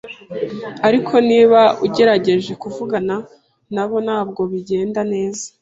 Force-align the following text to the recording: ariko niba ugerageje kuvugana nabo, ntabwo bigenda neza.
ariko 0.87 1.13
niba 1.29 1.61
ugerageje 1.85 2.51
kuvugana 2.61 3.15
nabo, 3.73 3.95
ntabwo 4.05 4.41
bigenda 4.51 5.01
neza. 5.13 5.43